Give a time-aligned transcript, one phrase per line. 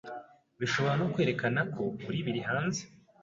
[0.59, 2.81] bishobora no kwerekanako uri biri hanze